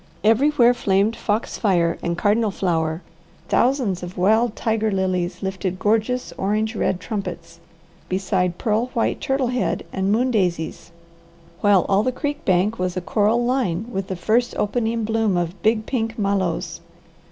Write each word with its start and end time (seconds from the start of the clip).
Everywhere 0.23 0.73
flamed 0.73 1.15
foxfire 1.15 1.99
and 2.01 2.17
cardinal 2.17 2.49
flower, 2.49 3.03
thousands 3.49 4.01
of 4.01 4.17
wild 4.17 4.55
tiger 4.55 4.89
lilies 4.89 5.43
lifted 5.43 5.77
gorgeous 5.77 6.33
orange 6.39 6.75
red 6.75 6.99
trumpets, 6.99 7.59
beside 8.09 8.57
pearl 8.57 8.87
white 8.95 9.21
turtle 9.21 9.49
head 9.49 9.85
and 9.93 10.11
moon 10.11 10.31
daisies, 10.31 10.91
while 11.59 11.85
all 11.87 12.01
the 12.01 12.11
creek 12.11 12.43
bank 12.45 12.79
was 12.79 12.97
a 12.97 12.99
coral 13.01 13.45
line 13.45 13.85
with 13.91 14.07
the 14.07 14.15
first 14.15 14.55
opening 14.57 15.03
bloom 15.03 15.37
of 15.37 15.61
big 15.61 15.85
pink 15.85 16.17
mallows. 16.17 16.81